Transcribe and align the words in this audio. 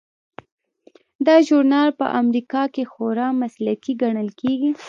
دا 1.25 1.35
ژورنال 1.47 1.89
په 1.99 2.05
امریکا 2.21 2.63
کې 2.73 2.83
خورا 2.91 3.27
مسلکي 3.41 3.93
ګڼل 4.01 4.29
کیږي. 4.41 4.69